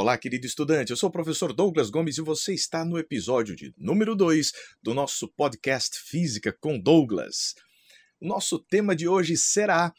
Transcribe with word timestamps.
Olá, 0.00 0.16
querido 0.16 0.46
estudante. 0.46 0.90
Eu 0.90 0.96
sou 0.96 1.08
o 1.08 1.12
professor 1.12 1.52
Douglas 1.52 1.90
Gomes 1.90 2.18
e 2.18 2.22
você 2.22 2.54
está 2.54 2.84
no 2.84 3.00
episódio 3.00 3.56
de 3.56 3.74
número 3.76 4.14
2 4.14 4.52
do 4.80 4.94
nosso 4.94 5.26
podcast 5.26 5.98
Física 5.98 6.56
com 6.60 6.78
Douglas. 6.78 7.56
O 8.20 8.28
nosso 8.28 8.60
tema 8.60 8.94
de 8.94 9.08
hoje 9.08 9.36
será 9.36 9.92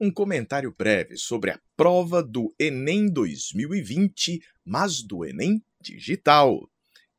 um 0.00 0.10
comentário 0.10 0.74
breve 0.74 1.18
sobre 1.18 1.50
a 1.50 1.60
prova 1.76 2.22
do 2.22 2.54
Enem 2.58 3.12
2020, 3.12 4.40
mas 4.64 5.02
do 5.02 5.22
Enem 5.22 5.62
digital. 5.78 6.66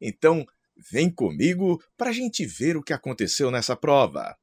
Então, 0.01 0.43
vem 0.91 1.13
comigo 1.13 1.79
para 1.95 2.09
a 2.09 2.13
gente 2.13 2.47
ver 2.47 2.75
o 2.75 2.81
que 2.81 2.93
aconteceu 2.93 3.51
nessa 3.51 3.75
prova. 3.75 4.35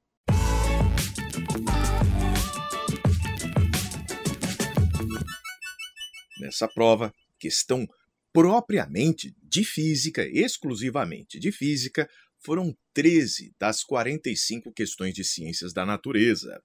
Nessa 6.38 6.68
prova, 6.68 7.12
questão 7.40 7.88
propriamente 8.32 9.34
de 9.42 9.64
física, 9.64 10.24
exclusivamente 10.26 11.40
de 11.40 11.50
física, 11.50 12.08
foram 12.38 12.76
13 12.94 13.54
das 13.58 13.82
45 13.82 14.72
questões 14.72 15.14
de 15.14 15.24
ciências 15.24 15.72
da 15.72 15.84
natureza. 15.84 16.62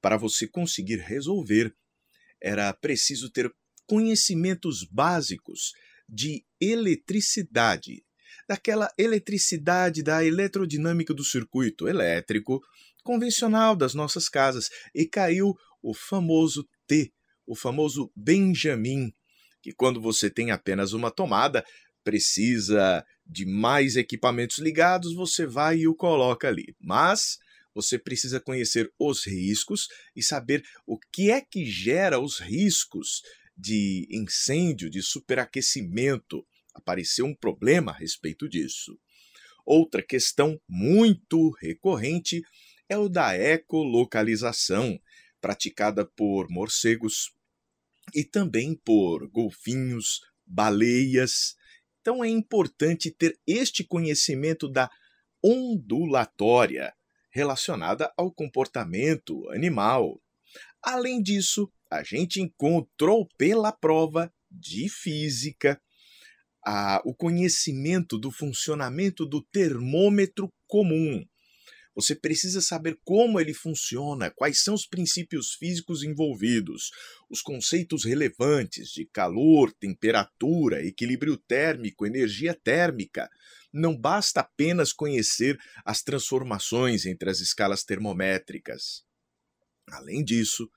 Para 0.00 0.16
você 0.16 0.46
conseguir 0.46 0.98
resolver, 0.98 1.74
era 2.40 2.72
preciso 2.72 3.30
ter 3.30 3.52
conhecimentos 3.86 4.84
básicos 4.84 5.72
de 6.08 6.44
eletricidade, 6.60 8.04
daquela 8.48 8.92
eletricidade 8.98 10.02
da 10.02 10.24
eletrodinâmica 10.24 11.14
do 11.14 11.24
circuito 11.24 11.88
elétrico 11.88 12.60
convencional 13.02 13.74
das 13.74 13.94
nossas 13.94 14.28
casas, 14.28 14.68
e 14.94 15.06
caiu 15.06 15.56
o 15.82 15.94
famoso 15.94 16.68
T, 16.86 17.12
o 17.46 17.56
famoso 17.56 18.12
Benjamin, 18.14 19.12
que 19.62 19.72
quando 19.72 20.00
você 20.00 20.28
tem 20.28 20.50
apenas 20.50 20.92
uma 20.92 21.10
tomada, 21.10 21.64
precisa 22.02 23.06
de 23.24 23.46
mais 23.46 23.96
equipamentos 23.96 24.58
ligados, 24.58 25.14
você 25.14 25.46
vai 25.46 25.78
e 25.78 25.88
o 25.88 25.94
coloca 25.94 26.48
ali. 26.48 26.74
Mas 26.80 27.38
você 27.74 27.98
precisa 27.98 28.40
conhecer 28.40 28.92
os 28.98 29.26
riscos 29.26 29.88
e 30.14 30.22
saber 30.22 30.62
o 30.86 30.98
que 30.98 31.30
é 31.30 31.40
que 31.40 31.64
gera 31.64 32.18
os 32.18 32.38
riscos 32.38 33.22
de 33.56 34.06
incêndio, 34.10 34.90
de 34.90 35.00
superaquecimento. 35.00 36.44
Apareceu 36.74 37.24
um 37.24 37.34
problema 37.34 37.92
a 37.92 37.96
respeito 37.96 38.48
disso. 38.48 38.98
Outra 39.64 40.02
questão 40.02 40.60
muito 40.68 41.50
recorrente 41.60 42.42
é 42.88 42.98
o 42.98 43.08
da 43.08 43.36
ecolocalização, 43.36 44.98
praticada 45.40 46.04
por 46.04 46.48
morcegos 46.50 47.32
e 48.14 48.24
também 48.24 48.74
por 48.74 49.28
golfinhos, 49.28 50.20
baleias. 50.46 51.54
Então 52.00 52.22
é 52.22 52.28
importante 52.28 53.10
ter 53.10 53.38
este 53.46 53.84
conhecimento 53.84 54.68
da 54.68 54.90
ondulatória 55.42 56.92
relacionada 57.30 58.12
ao 58.16 58.32
comportamento 58.32 59.48
animal. 59.50 60.20
Além 60.82 61.22
disso, 61.22 61.72
a 61.90 62.02
gente 62.02 62.40
encontrou 62.40 63.28
pela 63.38 63.72
prova 63.72 64.32
de 64.50 64.88
física 64.88 65.80
a, 66.64 67.00
o 67.04 67.14
conhecimento 67.14 68.18
do 68.18 68.30
funcionamento 68.30 69.26
do 69.26 69.42
termômetro 69.42 70.52
comum. 70.66 71.24
Você 71.94 72.14
precisa 72.14 72.62
saber 72.62 72.98
como 73.04 73.38
ele 73.38 73.52
funciona, 73.52 74.30
quais 74.30 74.62
são 74.62 74.74
os 74.74 74.86
princípios 74.86 75.52
físicos 75.54 76.02
envolvidos, 76.02 76.90
os 77.28 77.42
conceitos 77.42 78.04
relevantes 78.04 78.88
de 78.88 79.04
calor, 79.04 79.72
temperatura, 79.72 80.84
equilíbrio 80.84 81.36
térmico, 81.36 82.06
energia 82.06 82.54
térmica. 82.54 83.28
Não 83.70 83.96
basta 83.96 84.40
apenas 84.40 84.92
conhecer 84.92 85.58
as 85.84 86.02
transformações 86.02 87.04
entre 87.04 87.28
as 87.28 87.40
escalas 87.40 87.84
termométricas. 87.84 89.04
Além 89.90 90.24
disso, 90.24 90.70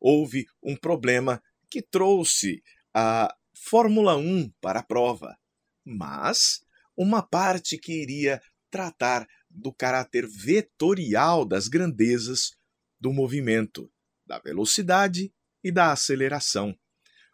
houve 0.00 0.46
um 0.62 0.74
problema 0.76 1.40
que 1.70 1.80
trouxe 1.80 2.62
a 2.92 3.32
Fórmula 3.54 4.16
1 4.16 4.50
para 4.60 4.80
a 4.80 4.82
prova, 4.82 5.36
mas 5.84 6.60
uma 6.96 7.22
parte 7.22 7.78
que 7.78 7.92
iria 7.92 8.40
tratar 8.70 9.26
do 9.56 9.72
caráter 9.72 10.26
vetorial 10.26 11.44
das 11.44 11.66
grandezas 11.66 12.52
do 13.00 13.12
movimento, 13.12 13.90
da 14.26 14.38
velocidade 14.38 15.32
e 15.64 15.72
da 15.72 15.92
aceleração 15.92 16.78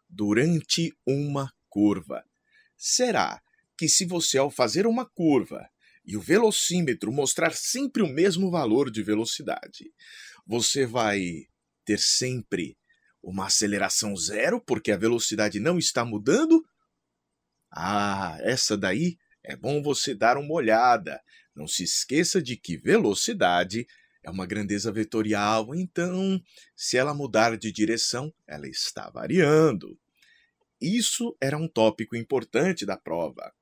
durante 0.09 0.95
uma 1.07 1.53
curva. 1.69 2.25
Será 2.77 3.43
que 3.77 3.89
se 3.89 4.05
você 4.05 4.39
ao 4.39 4.51
fazer 4.51 4.87
uma 4.87 5.05
curva 5.05 5.69
e 6.05 6.17
o 6.17 6.21
velocímetro 6.21 7.13
mostrar 7.13 7.53
sempre 7.55 8.03
o 8.03 8.09
mesmo 8.09 8.51
valor 8.51 8.91
de 8.91 9.03
velocidade, 9.03 9.93
você 10.47 10.87
vai 10.87 11.47
ter 11.85 11.99
sempre 11.99 12.77
uma 13.23 13.47
aceleração 13.47 14.17
zero 14.17 14.61
porque 14.61 14.93
a 14.93 14.97
velocidade 14.97 15.59
não 15.59 15.79
está 15.79 16.05
mudando? 16.05 16.65
Ah, 17.71 18.37
essa 18.41 18.77
daí 18.77 19.17
é 19.43 19.57
bom 19.57 19.83
você 19.83 20.15
dar 20.15 20.37
uma 20.37 20.53
olhada. 20.53 21.21
Não 21.55 21.67
se 21.67 21.85
esqueça 21.85 22.43
de 22.43 22.57
que 22.57 22.77
velocidade 22.77 23.87
é 24.23 24.31
uma 24.31 24.47
grandeza 24.47 24.93
vetorial, 24.93 25.75
então, 25.75 26.41
se 26.77 26.97
ela 26.97 27.13
mudar 27.13 27.59
de 27.59 27.73
direção, 27.73 28.33
ela 28.47 28.69
está 28.69 29.11
variando. 29.11 29.99
Isso 30.81 31.37
era 31.41 31.57
um 31.57 31.69
tópico 31.69 32.17
importante 32.17 32.87
da 32.87 32.97
prova. 32.97 33.53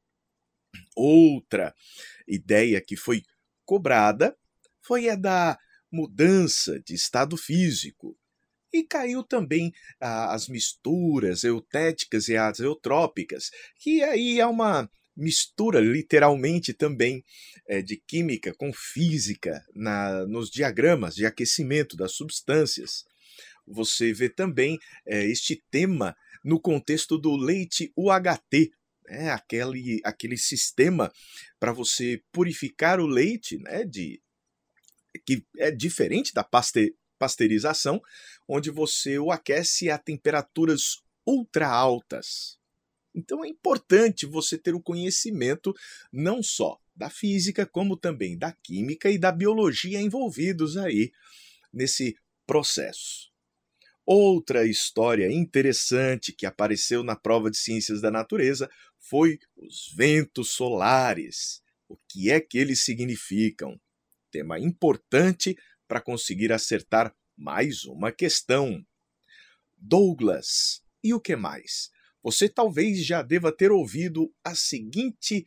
Outra 0.95 1.75
ideia 2.27 2.81
que 2.81 2.97
foi 2.97 3.23
cobrada 3.65 4.37
foi 4.83 5.09
a 5.09 5.17
da 5.17 5.59
mudança 5.91 6.81
de 6.81 6.95
estado 6.95 7.37
físico. 7.37 8.17
E 8.73 8.85
caiu 8.85 9.25
também 9.25 9.73
ah, 10.01 10.33
as 10.33 10.47
misturas 10.47 11.43
eutéticas 11.43 12.29
e 12.29 12.37
as 12.37 12.61
eutrópicas, 12.61 13.51
que 13.77 14.03
aí 14.03 14.39
é 14.39 14.47
uma 14.47 14.89
mistura 15.21 15.79
literalmente 15.81 16.73
também 16.73 17.23
é, 17.69 17.83
de 17.83 17.97
química 17.97 18.55
com 18.55 18.73
física 18.73 19.65
na, 19.75 20.27
nos 20.27 20.51
diagramas 20.51 21.15
de 21.15 21.27
aquecimento 21.27 21.97
das 21.97 22.13
substâncias. 22.13 23.05
Você 23.67 24.13
vê 24.13 24.29
também 24.29 24.79
é, 25.07 25.25
este 25.27 25.63
tema 25.71 26.17
no 26.43 26.59
contexto 26.59 27.19
do 27.19 27.37
leite 27.37 27.93
UHT, 27.97 28.73
né, 29.07 29.31
aquele, 29.31 30.01
aquele 30.05 30.39
sistema 30.39 31.13
para 31.59 31.73
você 31.73 32.23
purificar 32.33 32.99
o 32.99 33.07
leite, 33.07 33.59
né, 33.59 33.85
de, 33.85 34.21
que 35.27 35.45
é 35.59 35.71
diferente 35.71 36.33
da 36.33 36.43
paste, 36.43 36.95
pasteurização, 37.19 38.01
onde 38.49 38.71
você 38.71 39.19
o 39.19 39.31
aquece 39.31 39.91
a 39.91 39.99
temperaturas 39.99 40.97
ultra 41.27 41.69
altas. 41.69 42.60
Então 43.15 43.45
é 43.45 43.49
importante 43.49 44.27
você 44.27 44.57
ter 44.57 44.75
o 44.75 44.83
conhecimento 44.83 45.75
não 46.13 46.43
só 46.43 46.79
da 46.95 47.11
física, 47.11 47.67
como 47.67 47.97
também 47.97 48.37
da 48.37 48.53
química 48.53 49.11
e 49.11 49.19
da 49.19 49.33
biologia 49.33 50.01
envolvidos 50.01 50.77
aí 50.77 51.11
nesse 51.73 52.17
processo. 52.47 53.31
Outra 54.05 54.67
história 54.67 55.31
interessante 55.31 56.33
que 56.33 56.45
apareceu 56.45 57.03
na 57.03 57.15
prova 57.15 57.51
de 57.51 57.57
ciências 57.57 58.01
da 58.01 58.11
natureza 58.11 58.69
foi 58.99 59.39
os 59.57 59.93
ventos 59.95 60.51
solares. 60.51 61.63
O 61.89 61.97
que 62.09 62.31
é 62.31 62.41
que 62.41 62.59
eles 62.59 62.85
significam? 62.85 63.81
Tema 64.31 64.59
importante 64.59 65.57
para 65.87 66.01
conseguir 66.01 66.53
acertar 66.53 67.15
mais 67.37 67.85
uma 67.85 68.13
questão. 68.13 68.85
Douglas, 69.77 70.83
e 71.03 71.15
o 71.15 71.21
que 71.21 71.35
mais? 71.35 71.91
Você 72.23 72.49
talvez 72.49 73.05
já 73.05 73.23
deva 73.23 73.51
ter 73.51 73.73
ouvido 73.73 74.35
a 74.45 74.55
seguinte 74.55 75.47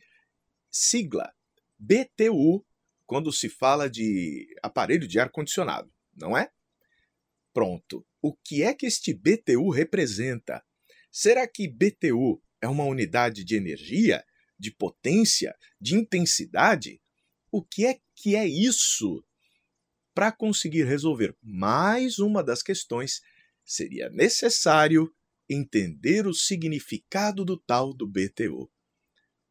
sigla, 0.70 1.32
BTU, 1.78 2.64
quando 3.06 3.32
se 3.32 3.48
fala 3.48 3.88
de 3.88 4.46
aparelho 4.62 5.06
de 5.06 5.20
ar-condicionado, 5.20 5.92
não 6.14 6.36
é? 6.36 6.50
Pronto. 7.52 8.04
O 8.20 8.34
que 8.34 8.62
é 8.62 8.74
que 8.74 8.86
este 8.86 9.14
BTU 9.14 9.70
representa? 9.70 10.64
Será 11.12 11.46
que 11.46 11.68
BTU 11.68 12.42
é 12.60 12.66
uma 12.66 12.84
unidade 12.84 13.44
de 13.44 13.54
energia, 13.54 14.24
de 14.58 14.72
potência, 14.72 15.54
de 15.80 15.94
intensidade? 15.94 17.00
O 17.52 17.62
que 17.62 17.86
é 17.86 18.00
que 18.16 18.34
é 18.34 18.46
isso? 18.46 19.24
Para 20.12 20.32
conseguir 20.32 20.84
resolver 20.84 21.36
mais 21.40 22.18
uma 22.18 22.42
das 22.42 22.62
questões, 22.62 23.20
seria 23.64 24.08
necessário 24.10 25.14
entender 25.48 26.26
o 26.26 26.34
significado 26.34 27.44
do 27.44 27.56
tal 27.56 27.92
do 27.92 28.06
BTU. 28.06 28.70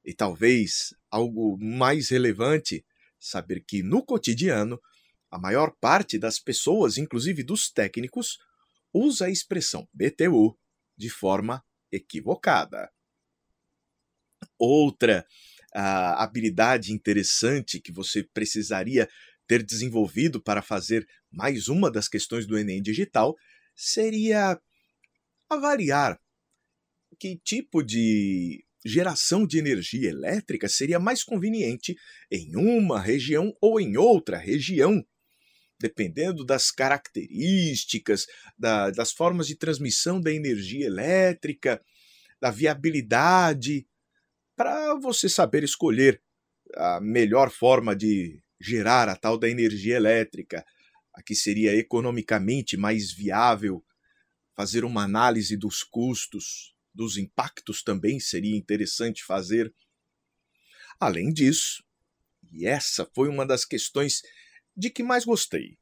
E 0.03 0.13
talvez 0.13 0.93
algo 1.09 1.57
mais 1.57 2.09
relevante, 2.09 2.85
saber 3.19 3.63
que 3.65 3.81
no 3.81 4.03
cotidiano, 4.03 4.79
a 5.31 5.39
maior 5.39 5.75
parte 5.79 6.17
das 6.17 6.39
pessoas, 6.39 6.97
inclusive 6.97 7.43
dos 7.43 7.71
técnicos, 7.71 8.37
usa 8.93 9.25
a 9.25 9.29
expressão 9.29 9.87
BTU 9.93 10.57
de 10.97 11.09
forma 11.09 11.63
equivocada. 11.91 12.91
Outra 14.59 15.25
uh, 15.75 16.17
habilidade 16.17 16.91
interessante 16.91 17.79
que 17.79 17.91
você 17.91 18.23
precisaria 18.23 19.09
ter 19.47 19.63
desenvolvido 19.63 20.41
para 20.41 20.61
fazer 20.61 21.07
mais 21.31 21.67
uma 21.67 21.91
das 21.91 22.07
questões 22.07 22.45
do 22.45 22.57
Enem 22.57 22.81
digital 22.81 23.35
seria 23.75 24.59
avaliar 25.53 26.19
que 27.19 27.39
tipo 27.43 27.81
de 27.83 28.65
geração 28.85 29.47
de 29.47 29.57
energia 29.57 30.09
elétrica 30.09 30.67
seria 30.67 30.99
mais 30.99 31.23
conveniente 31.23 31.95
em 32.29 32.55
uma 32.55 32.99
região 32.99 33.55
ou 33.61 33.79
em 33.79 33.95
outra 33.95 34.37
região, 34.37 35.05
dependendo 35.79 36.45
das 36.45 36.69
características, 36.69 38.25
da, 38.57 38.89
das 38.89 39.11
formas 39.11 39.47
de 39.47 39.55
transmissão 39.55 40.19
da 40.19 40.31
energia 40.33 40.85
elétrica, 40.85 41.81
da 42.41 42.51
viabilidade, 42.51 43.87
para 44.55 44.95
você 44.95 45.29
saber 45.29 45.63
escolher 45.63 46.21
a 46.75 46.99
melhor 46.99 47.49
forma 47.49 47.95
de 47.95 48.41
gerar 48.59 49.07
a 49.09 49.15
tal 49.15 49.37
da 49.37 49.49
energia 49.49 49.95
elétrica, 49.95 50.65
a 51.13 51.21
que 51.21 51.35
seria 51.35 51.75
economicamente 51.75 52.75
mais 52.75 53.11
viável, 53.11 53.83
fazer 54.55 54.85
uma 54.85 55.03
análise 55.03 55.57
dos 55.57 55.83
custos, 55.83 56.75
dos 56.93 57.17
impactos 57.17 57.81
também 57.81 58.19
seria 58.19 58.55
interessante 58.55 59.23
fazer. 59.23 59.73
Além 60.99 61.33
disso, 61.33 61.83
e 62.51 62.67
essa 62.67 63.09
foi 63.13 63.29
uma 63.29 63.45
das 63.45 63.65
questões 63.65 64.21
de 64.75 64.89
que 64.89 65.01
mais 65.01 65.25
gostei, 65.25 65.77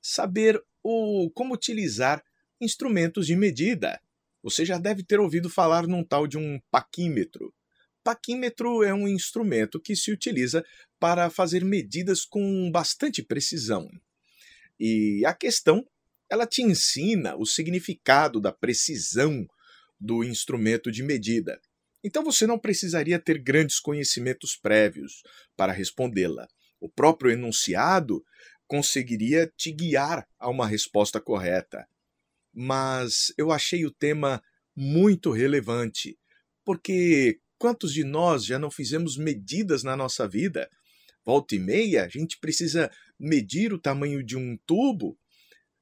saber 0.00 0.62
o 0.82 1.30
como 1.30 1.54
utilizar 1.54 2.22
instrumentos 2.60 3.26
de 3.26 3.36
medida. 3.36 4.00
Você 4.42 4.64
já 4.64 4.78
deve 4.78 5.02
ter 5.02 5.20
ouvido 5.20 5.48
falar 5.48 5.86
num 5.86 6.04
tal 6.04 6.26
de 6.26 6.36
um 6.36 6.60
paquímetro. 6.70 7.54
Paquímetro 8.02 8.82
é 8.82 8.92
um 8.92 9.06
instrumento 9.06 9.80
que 9.80 9.94
se 9.94 10.10
utiliza 10.10 10.64
para 10.98 11.30
fazer 11.30 11.64
medidas 11.64 12.24
com 12.24 12.70
bastante 12.70 13.22
precisão. 13.22 13.88
E 14.78 15.24
a 15.24 15.32
questão, 15.32 15.86
ela 16.32 16.46
te 16.46 16.62
ensina 16.62 17.36
o 17.36 17.44
significado 17.44 18.40
da 18.40 18.50
precisão 18.50 19.46
do 20.00 20.24
instrumento 20.24 20.90
de 20.90 21.02
medida. 21.02 21.60
Então 22.02 22.24
você 22.24 22.46
não 22.46 22.58
precisaria 22.58 23.18
ter 23.18 23.36
grandes 23.36 23.78
conhecimentos 23.78 24.56
prévios 24.56 25.22
para 25.54 25.74
respondê-la. 25.74 26.48
O 26.80 26.88
próprio 26.88 27.30
enunciado 27.30 28.24
conseguiria 28.66 29.46
te 29.58 29.70
guiar 29.70 30.26
a 30.38 30.48
uma 30.48 30.66
resposta 30.66 31.20
correta. 31.20 31.86
Mas 32.50 33.30
eu 33.36 33.52
achei 33.52 33.84
o 33.84 33.90
tema 33.90 34.42
muito 34.74 35.32
relevante, 35.32 36.18
porque 36.64 37.40
quantos 37.58 37.92
de 37.92 38.04
nós 38.04 38.46
já 38.46 38.58
não 38.58 38.70
fizemos 38.70 39.18
medidas 39.18 39.82
na 39.82 39.94
nossa 39.94 40.26
vida? 40.26 40.66
Volta 41.26 41.54
e 41.54 41.58
meia, 41.58 42.06
a 42.06 42.08
gente 42.08 42.38
precisa 42.38 42.90
medir 43.20 43.74
o 43.74 43.78
tamanho 43.78 44.24
de 44.24 44.34
um 44.34 44.56
tubo, 44.64 45.18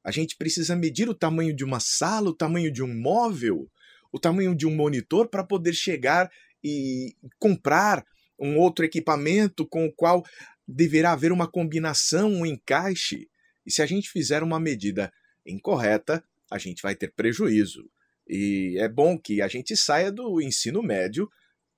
a 0.04 0.10
gente 0.10 0.36
precisa 0.36 0.74
medir 0.74 1.08
o 1.08 1.14
tamanho 1.14 1.54
de 1.54 1.64
uma 1.64 1.80
sala, 1.80 2.30
o 2.30 2.34
tamanho 2.34 2.72
de 2.72 2.82
um 2.82 2.92
móvel, 2.94 3.70
o 4.12 4.18
tamanho 4.18 4.54
de 4.54 4.66
um 4.66 4.74
monitor 4.74 5.28
para 5.28 5.44
poder 5.44 5.74
chegar 5.74 6.30
e 6.62 7.14
comprar 7.38 8.04
um 8.38 8.56
outro 8.56 8.84
equipamento 8.84 9.66
com 9.66 9.86
o 9.86 9.92
qual 9.92 10.24
deverá 10.66 11.12
haver 11.12 11.32
uma 11.32 11.50
combinação, 11.50 12.32
um 12.32 12.46
encaixe. 12.46 13.28
E 13.66 13.72
se 13.72 13.82
a 13.82 13.86
gente 13.86 14.10
fizer 14.10 14.42
uma 14.42 14.58
medida 14.58 15.12
incorreta, 15.46 16.24
a 16.50 16.58
gente 16.58 16.82
vai 16.82 16.94
ter 16.94 17.12
prejuízo. 17.12 17.90
E 18.26 18.76
é 18.78 18.88
bom 18.88 19.18
que 19.18 19.42
a 19.42 19.48
gente 19.48 19.76
saia 19.76 20.10
do 20.10 20.40
ensino 20.40 20.82
médio 20.82 21.30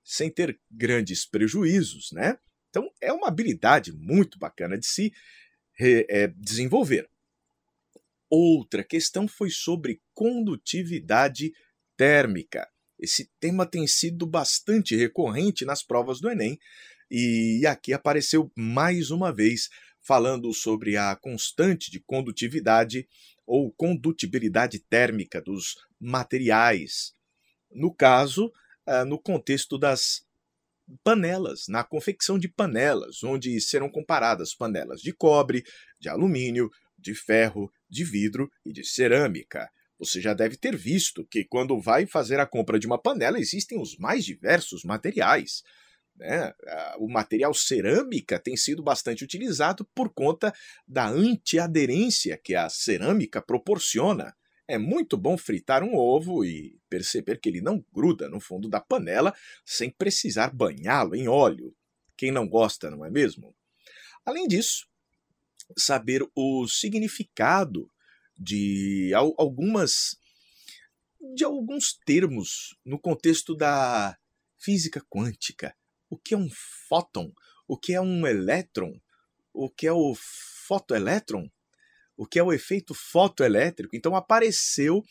sem 0.03 0.29
ter 0.29 0.59
grandes 0.69 1.25
prejuízos, 1.25 2.11
né? 2.11 2.37
Então 2.69 2.89
é 3.01 3.11
uma 3.11 3.27
habilidade 3.27 3.91
muito 3.93 4.37
bacana 4.37 4.77
de 4.77 4.85
se 4.85 5.13
é, 5.79 6.27
desenvolver. 6.27 7.09
Outra 8.35 8.83
questão 8.83 9.27
foi 9.27 9.51
sobre 9.51 10.01
condutividade 10.11 11.53
térmica. 11.95 12.67
Esse 12.97 13.29
tema 13.39 13.63
tem 13.63 13.85
sido 13.85 14.25
bastante 14.25 14.95
recorrente 14.95 15.63
nas 15.63 15.83
provas 15.83 16.19
do 16.19 16.31
Enem 16.31 16.57
e 17.11 17.63
aqui 17.67 17.93
apareceu 17.93 18.51
mais 18.55 19.11
uma 19.11 19.31
vez 19.31 19.69
falando 20.01 20.51
sobre 20.51 20.97
a 20.97 21.15
constante 21.15 21.91
de 21.91 21.99
condutividade 21.99 23.07
ou 23.45 23.71
condutibilidade 23.71 24.79
térmica 24.79 25.39
dos 25.39 25.75
materiais. 25.99 27.13
No 27.71 27.93
caso, 27.93 28.51
ah, 28.83 29.05
no 29.05 29.19
contexto 29.19 29.77
das 29.77 30.25
panelas, 31.03 31.67
na 31.67 31.83
confecção 31.83 32.39
de 32.39 32.47
panelas, 32.47 33.23
onde 33.23 33.61
serão 33.61 33.91
comparadas 33.91 34.55
panelas 34.55 35.01
de 35.01 35.13
cobre, 35.13 35.63
de 35.99 36.09
alumínio, 36.09 36.71
de 36.97 37.13
ferro, 37.13 37.71
de 37.93 38.03
vidro 38.03 38.51
e 38.65 38.73
de 38.73 38.83
cerâmica. 38.83 39.69
Você 39.99 40.19
já 40.19 40.33
deve 40.33 40.57
ter 40.57 40.75
visto 40.75 41.25
que 41.27 41.45
quando 41.45 41.79
vai 41.79 42.05
fazer 42.05 42.39
a 42.39 42.45
compra 42.45 42.79
de 42.79 42.87
uma 42.87 43.01
panela 43.01 43.39
existem 43.39 43.79
os 43.79 43.95
mais 43.97 44.25
diversos 44.25 44.83
materiais. 44.83 45.63
Né? 46.15 46.53
O 46.97 47.07
material 47.07 47.53
cerâmica 47.53 48.39
tem 48.39 48.57
sido 48.57 48.83
bastante 48.83 49.23
utilizado 49.23 49.85
por 49.95 50.13
conta 50.13 50.53
da 50.87 51.07
antiaderência 51.07 52.37
que 52.37 52.55
a 52.55 52.69
cerâmica 52.69 53.41
proporciona. 53.41 54.35
É 54.67 54.77
muito 54.77 55.17
bom 55.17 55.37
fritar 55.37 55.83
um 55.83 55.95
ovo 55.95 56.43
e 56.43 56.79
perceber 56.89 57.39
que 57.39 57.49
ele 57.49 57.61
não 57.61 57.83
gruda 57.93 58.29
no 58.29 58.39
fundo 58.39 58.69
da 58.69 58.79
panela 58.79 59.33
sem 59.65 59.89
precisar 59.89 60.53
banhá-lo 60.53 61.15
em 61.15 61.27
óleo. 61.27 61.75
Quem 62.17 62.31
não 62.31 62.47
gosta, 62.47 62.89
não 62.89 63.05
é 63.05 63.09
mesmo? 63.09 63.55
Além 64.25 64.47
disso, 64.47 64.87
saber 65.77 66.25
o 66.35 66.67
significado 66.67 67.89
de 68.37 69.11
algumas 69.37 70.17
de 71.35 71.43
alguns 71.43 71.97
termos 72.05 72.75
no 72.85 72.99
contexto 72.99 73.55
da 73.55 74.17
física 74.59 75.01
quântica. 75.09 75.75
O 76.09 76.17
que 76.17 76.33
é 76.33 76.37
um 76.37 76.49
fóton? 76.87 77.31
O 77.67 77.77
que 77.77 77.93
é 77.93 78.01
um 78.01 78.27
elétron? 78.27 78.99
O 79.53 79.69
que 79.69 79.87
é 79.87 79.93
o 79.93 80.13
fotoelétron? 80.67 81.49
O 82.17 82.25
que 82.25 82.37
é 82.37 82.43
o 82.43 82.53
efeito 82.53 82.93
fotoelétrico? 82.93 83.95
Então 83.95 84.15
apareceu 84.15 85.03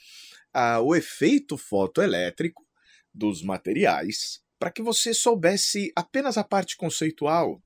ah, 0.53 0.81
o 0.81 0.95
efeito 0.95 1.57
fotoelétrico 1.57 2.65
dos 3.13 3.43
materiais 3.43 4.43
para 4.59 4.71
que 4.71 4.83
você 4.83 5.13
soubesse 5.13 5.93
apenas 5.97 6.39
a 6.39 6.45
parte 6.45 6.77
conceitual. 6.77 7.61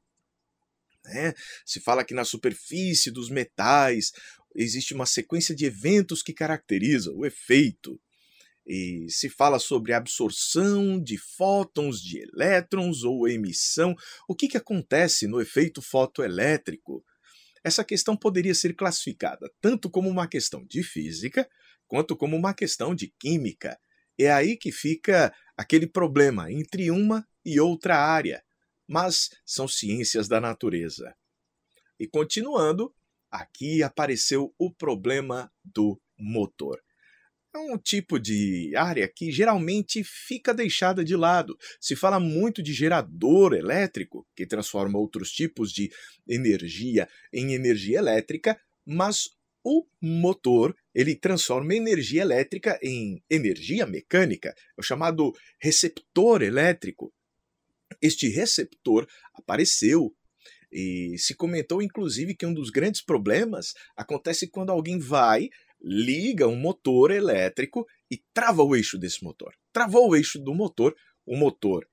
Né? 1.07 1.35
Se 1.65 1.81
fala 1.81 2.05
que 2.05 2.15
na 2.15 2.25
superfície 2.25 3.11
dos 3.11 3.31
metais 3.31 4.13
existe 4.55 4.95
uma 4.95 5.07
sequência 5.07 5.55
de 5.55 5.65
eventos 5.65 6.23
que 6.23 6.33
caracteriza 6.33 7.13
o 7.13 7.25
efeito. 7.25 8.01
E 8.67 9.07
se 9.09 9.29
fala 9.29 9.61
sobre 9.61 9.93
absorção 9.93 11.01
de 11.01 11.17
fótons 11.17 12.01
de 12.03 12.19
elétrons 12.19 13.05
ou 13.05 13.29
emissão. 13.29 13.95
O 14.29 14.35
que, 14.35 14.49
que 14.49 14.57
acontece 14.57 15.29
no 15.29 15.41
efeito 15.41 15.81
fotoelétrico? 15.81 17.05
Essa 17.63 17.85
questão 17.85 18.17
poderia 18.17 18.55
ser 18.55 18.75
classificada 18.75 19.51
tanto 19.61 19.89
como 19.89 20.09
uma 20.09 20.27
questão 20.27 20.65
de 20.65 20.83
física 20.83 21.49
quanto 21.87 22.17
como 22.17 22.37
uma 22.37 22.55
questão 22.55 22.95
de 22.95 23.13
química. 23.19 23.79
É 24.19 24.33
aí 24.33 24.57
que 24.57 24.73
fica 24.73 25.33
aquele 25.57 25.87
problema 25.87 26.51
entre 26.51 26.91
uma 26.91 27.27
e 27.45 27.61
outra 27.61 27.97
área, 27.97 28.43
mas 28.87 29.31
são 29.45 29.67
ciências 29.67 30.29
da 30.29 30.41
natureza. 30.41 31.15
E 31.99 32.07
continuando, 32.07 32.95
aqui 33.31 33.83
apareceu 33.83 34.55
o 34.59 34.73
problema 34.73 35.51
do 35.65 36.01
motor. 36.19 36.81
É 37.55 37.59
um 37.59 37.79
tipo 37.79 38.19
de 38.19 38.77
área 38.77 39.09
que 39.09 39.33
geralmente 39.33 40.05
fica 40.05 40.53
deixada 40.53 41.03
de 41.03 41.17
lado. 41.17 41.57
Se 41.81 41.97
fala 41.97 42.21
muito 42.21 42.63
de 42.63 42.75
gerador 42.75 43.55
elétrico, 43.55 44.27
que 44.37 44.47
transforma 44.47 44.99
outros 44.99 45.31
tipos 45.31 45.73
de 45.73 45.91
energia 46.29 47.09
em 47.33 47.55
energia 47.55 47.99
elétrica, 47.99 48.61
mas 48.85 49.31
o 49.65 49.85
motor 50.01 50.77
ele 50.95 51.17
transforma 51.17 51.75
energia 51.75 52.23
elétrica 52.23 52.79
em 52.83 53.21
energia 53.29 53.85
mecânica, 53.85 54.51
é 54.51 54.81
o 54.81 54.83
chamado 54.83 55.33
receptor 55.59 56.43
elétrico. 56.43 57.13
Este 58.01 58.29
receptor 58.29 59.07
apareceu 59.35 60.15
e 60.71 61.17
se 61.19 61.35
comentou, 61.35 61.81
inclusive, 61.81 62.35
que 62.35 62.47
um 62.47 62.53
dos 62.53 62.71
grandes 62.71 63.01
problemas 63.01 63.73
acontece 63.97 64.49
quando 64.49 64.71
alguém 64.71 64.99
vai, 64.99 65.49
liga 65.81 66.49
um 66.49 66.57
motor 66.57 67.11
elétrico 67.11 67.87
e 68.11 68.21
trava 68.35 68.63
o 68.63 68.75
eixo 68.75 68.99
desse 68.99 69.23
motor. 69.23 69.55
Travou 69.73 70.11
o 70.11 70.17
eixo 70.17 70.39
do 70.39 70.55
motor, 70.55 70.95
o 71.25 71.37
motor 71.37 71.87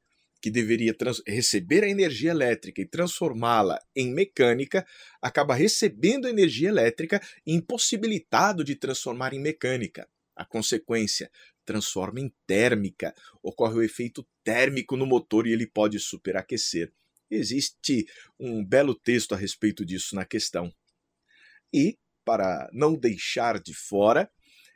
que 0.43 0.51
deveria 0.51 0.93
receber 1.25 1.85
a 1.85 1.89
energia 1.89 2.31
elétrica 2.31 2.81
e 2.81 2.85
transformá-la 2.85 3.79
em 3.95 4.13
mecânica, 4.13 4.85
acaba 5.21 5.55
recebendo 5.55 6.27
energia 6.27 6.67
elétrica 6.67 7.21
e 7.47 7.53
impossibilitado 7.53 8.61
de 8.61 8.75
transformar 8.75 9.33
em 9.33 9.39
mecânica. 9.39 10.05
A 10.35 10.43
consequência, 10.43 11.31
transforma 11.65 12.19
em 12.19 12.33
térmica. 12.45 13.13
Ocorre 13.41 13.75
o 13.75 13.83
efeito 13.83 14.25
térmico 14.43 14.95
no 14.95 15.05
motor 15.05 15.47
e 15.47 15.51
ele 15.51 15.67
pode 15.67 15.99
superaquecer. 15.99 16.91
Existe 17.29 18.07
um 18.39 18.63
belo 18.63 18.93
texto 18.93 19.33
a 19.33 19.37
respeito 19.37 19.85
disso 19.85 20.15
na 20.15 20.25
questão. 20.25 20.73
E, 21.73 21.97
para 22.23 22.69
não 22.71 22.95
deixar 22.95 23.59
de 23.59 23.73
fora, 23.73 24.29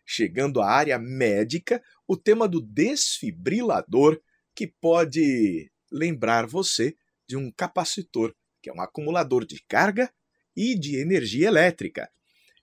chegando 0.06 0.62
à 0.62 0.70
área 0.70 0.98
médica, 0.98 1.84
o 2.08 2.18
tema 2.18 2.48
do 2.48 2.62
desfibrilador, 2.62 4.20
que 4.56 4.66
pode 4.66 5.72
lembrar 5.92 6.48
você 6.48 6.96
de 7.28 7.38
um 7.38 7.52
capacitor, 7.52 8.34
que 8.62 8.70
é 8.70 8.74
um 8.74 8.82
acumulador 8.82 9.46
de 9.46 9.62
carga 9.68 10.12
e 10.56 10.78
de 10.78 10.96
energia 10.96 11.48
elétrica. 11.48 12.10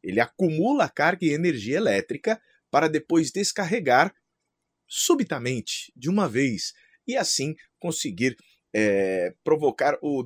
Ele 0.02 0.20
acumula 0.20 0.88
carga 0.88 1.24
e 1.24 1.30
energia 1.32 1.76
elétrica 1.76 2.40
para 2.74 2.88
depois 2.88 3.30
descarregar 3.30 4.12
subitamente, 4.88 5.92
de 5.94 6.10
uma 6.10 6.28
vez, 6.28 6.72
e 7.06 7.16
assim 7.16 7.54
conseguir 7.78 8.36
é, 8.74 9.32
provocar 9.44 9.96
o 10.02 10.24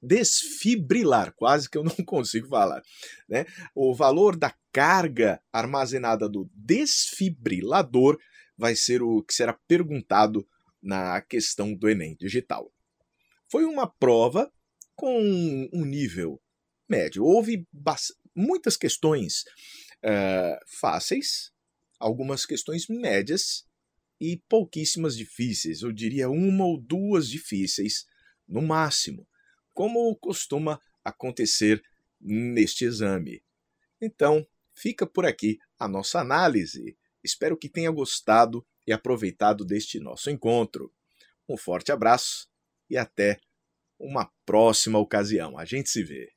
desfibrilar, 0.00 1.34
quase 1.36 1.68
que 1.68 1.76
eu 1.76 1.84
não 1.84 1.94
consigo 2.06 2.48
falar. 2.48 2.80
Né? 3.28 3.44
O 3.74 3.94
valor 3.94 4.34
da 4.34 4.54
carga 4.72 5.38
armazenada 5.52 6.26
do 6.26 6.50
desfibrilador 6.54 8.18
vai 8.56 8.74
ser 8.74 9.02
o 9.02 9.22
que 9.22 9.34
será 9.34 9.52
perguntado 9.68 10.48
na 10.82 11.20
questão 11.20 11.74
do 11.74 11.90
Enem 11.90 12.16
digital. 12.18 12.72
Foi 13.50 13.66
uma 13.66 13.86
prova 13.86 14.50
com 14.96 15.68
um 15.74 15.84
nível 15.84 16.40
médio. 16.88 17.22
Houve 17.22 17.68
muitas 18.34 18.78
questões 18.78 19.44
uh, 20.04 20.58
fáceis, 20.66 21.52
algumas 21.98 22.46
questões 22.46 22.86
médias 22.88 23.66
e 24.20 24.36
pouquíssimas 24.48 25.16
difíceis. 25.16 25.82
Eu 25.82 25.92
diria 25.92 26.28
uma 26.28 26.64
ou 26.64 26.78
duas 26.78 27.28
difíceis, 27.28 28.06
no 28.48 28.62
máximo, 28.62 29.26
como 29.72 30.14
costuma 30.16 30.80
acontecer 31.04 31.82
neste 32.20 32.84
exame. 32.84 33.42
Então, 34.00 34.46
fica 34.74 35.06
por 35.06 35.24
aqui 35.24 35.58
a 35.78 35.86
nossa 35.86 36.20
análise. 36.20 36.96
Espero 37.22 37.56
que 37.56 37.68
tenha 37.68 37.90
gostado 37.90 38.66
e 38.86 38.92
aproveitado 38.92 39.64
deste 39.64 40.00
nosso 40.00 40.30
encontro. 40.30 40.92
Um 41.48 41.56
forte 41.56 41.92
abraço 41.92 42.48
e 42.88 42.96
até 42.96 43.38
uma 43.98 44.30
próxima 44.44 44.98
ocasião. 44.98 45.58
A 45.58 45.64
gente 45.64 45.88
se 45.90 46.02
vê. 46.02 46.32